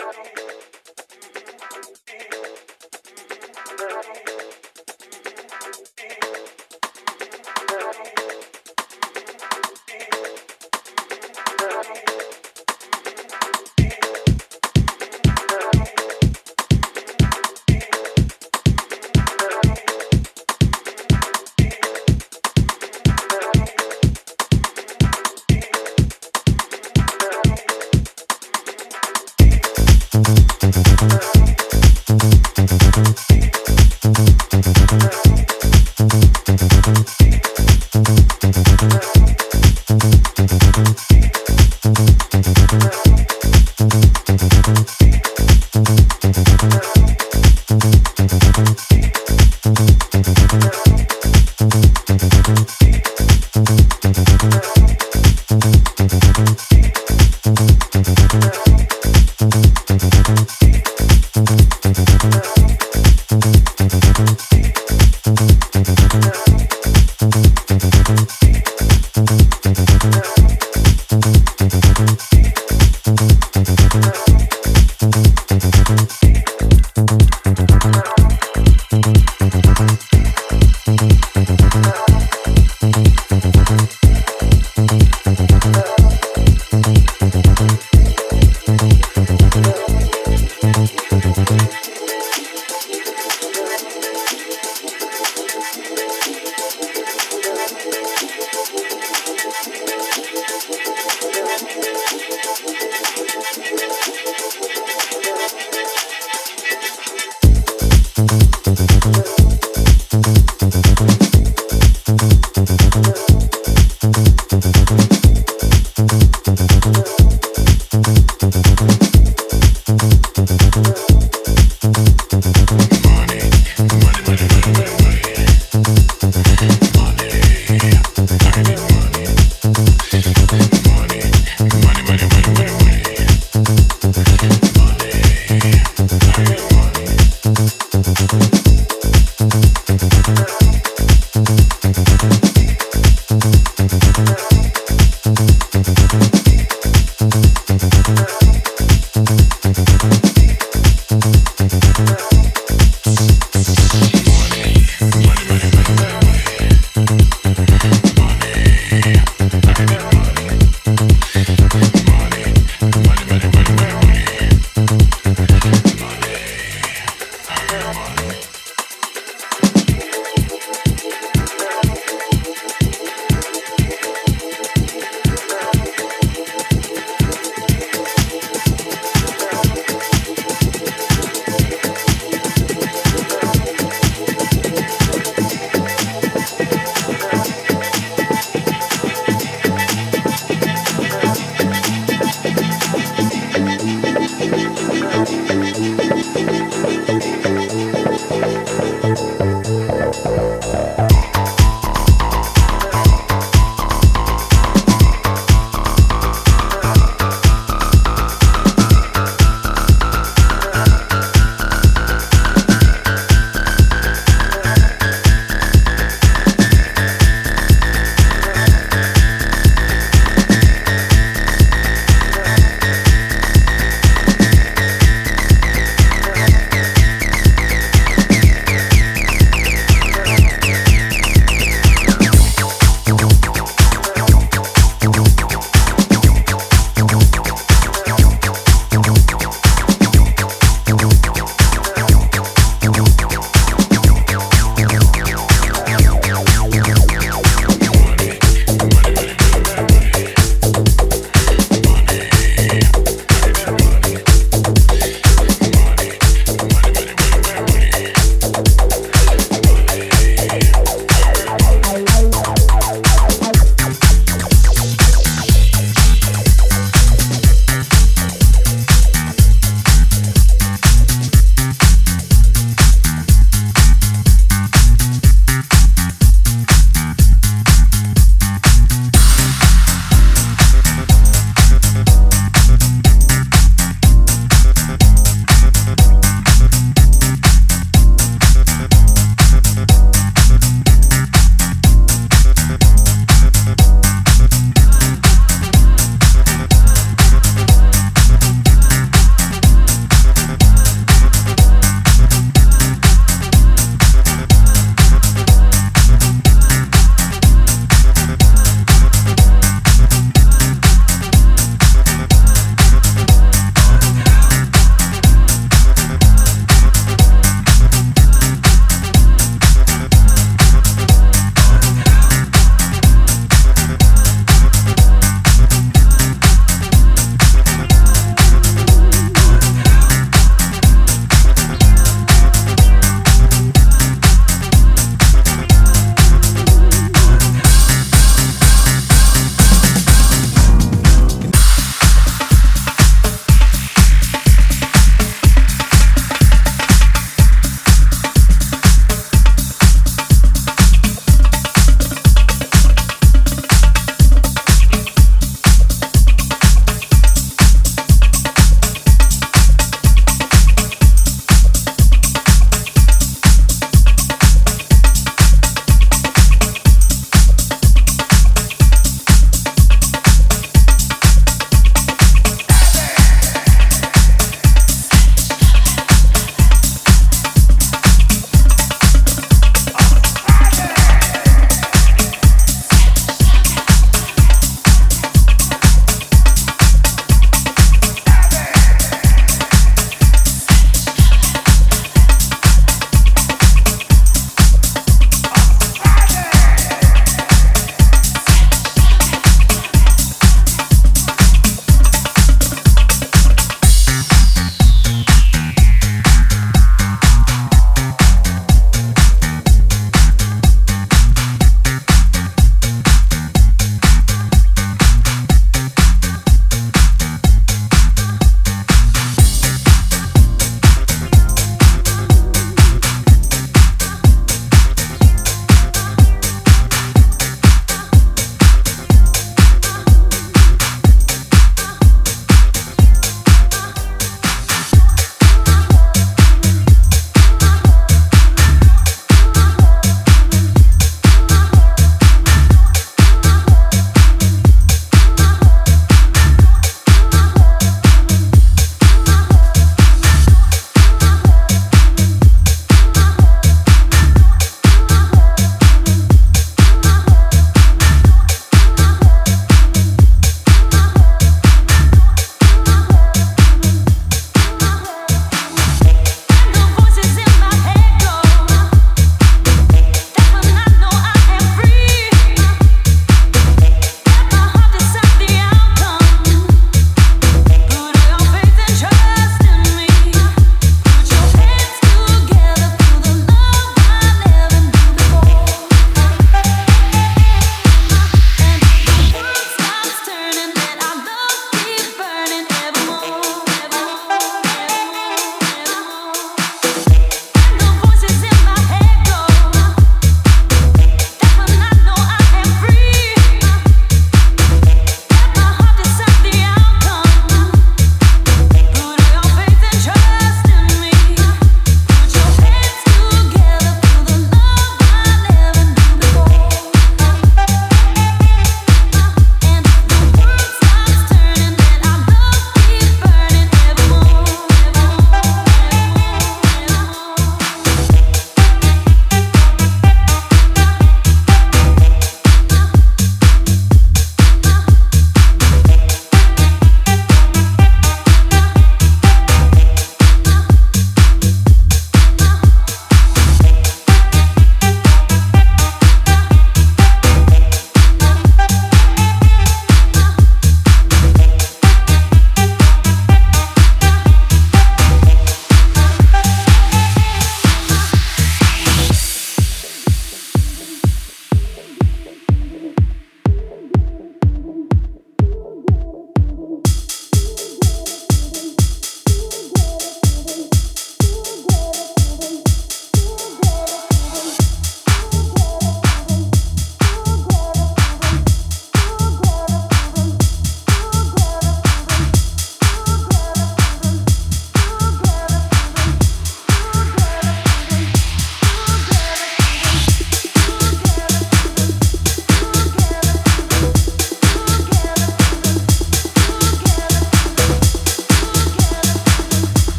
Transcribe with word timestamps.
girl. 0.00 0.29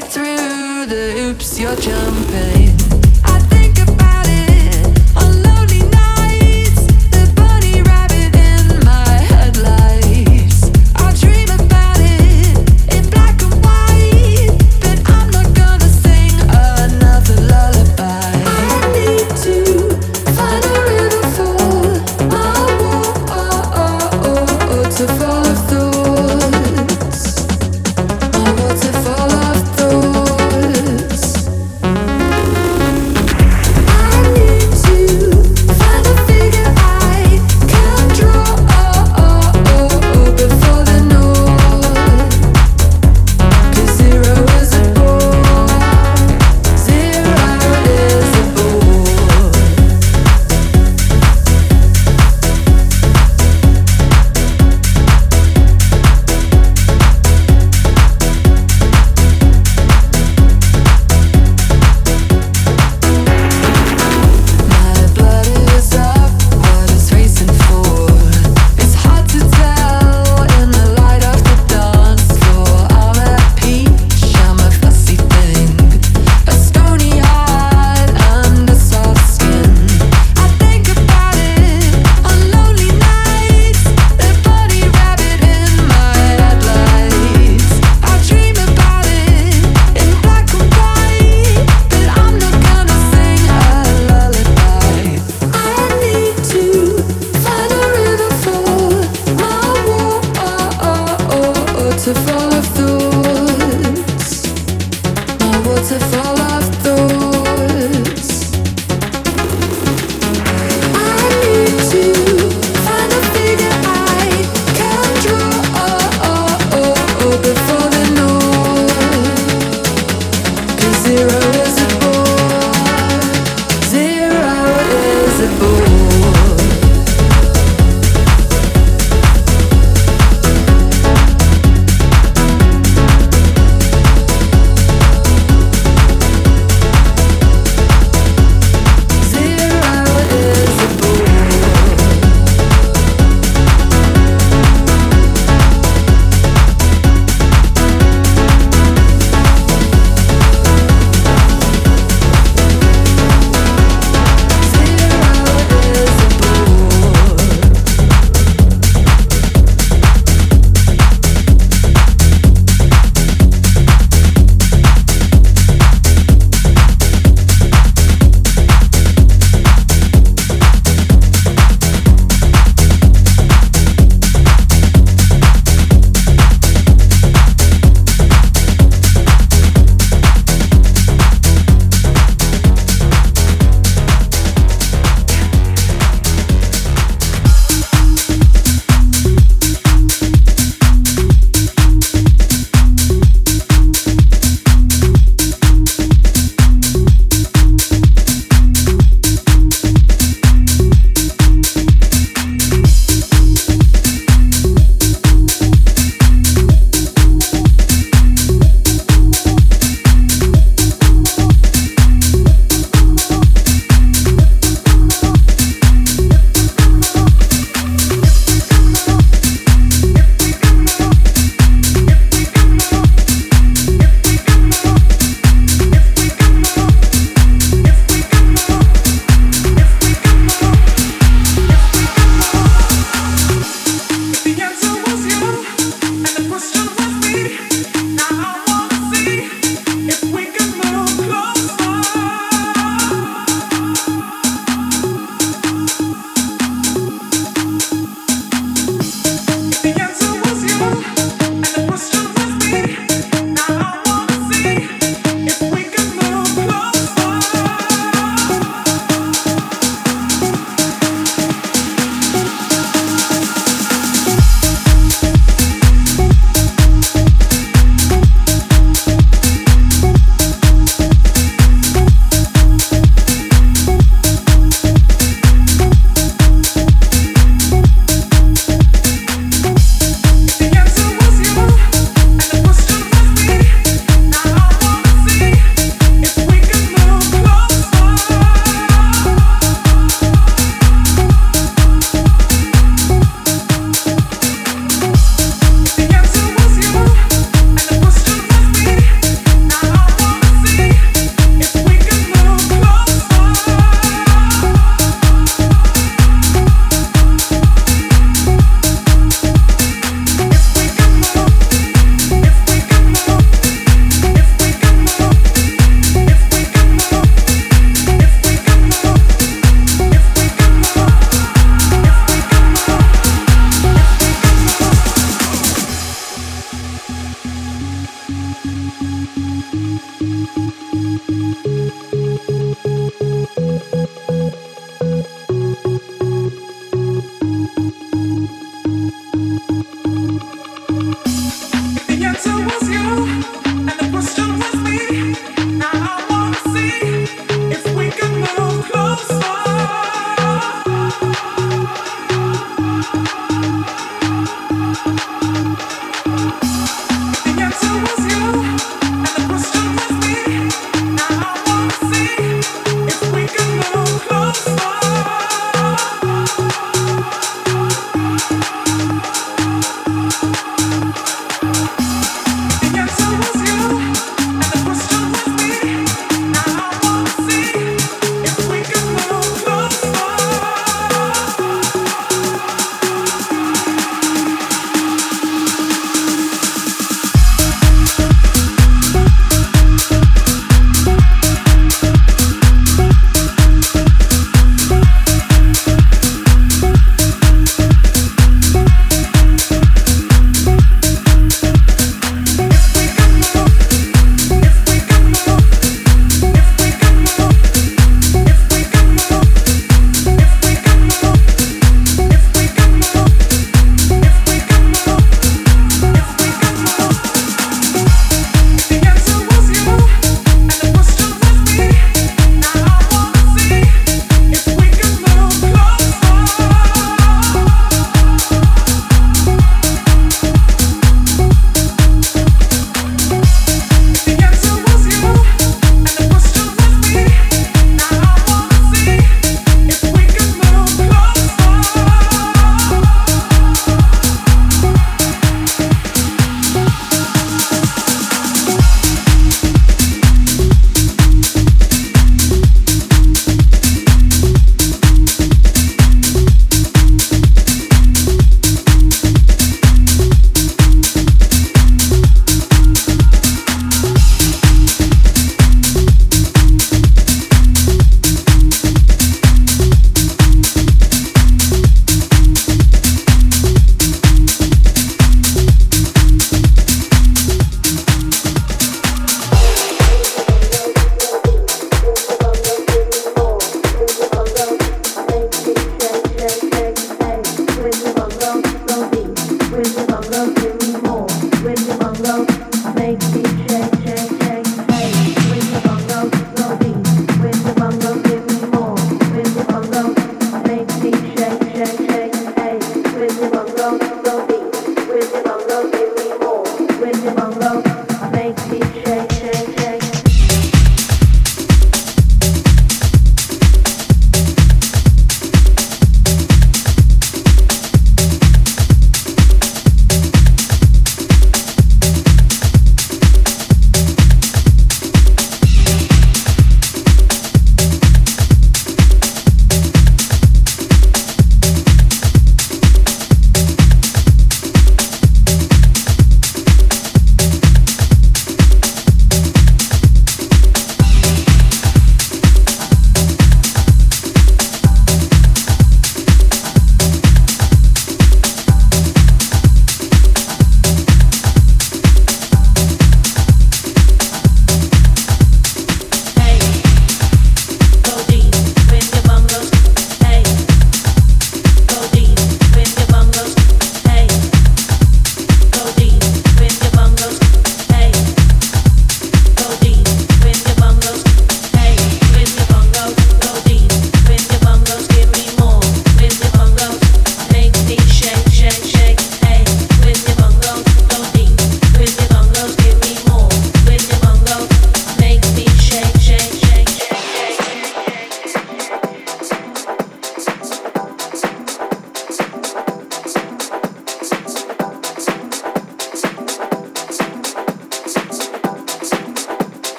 Through 0.00 0.86
the 0.86 1.12
hoops 1.16 1.58
you're 1.58 1.76
jumping. 1.76 2.65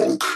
folk. 0.00 0.29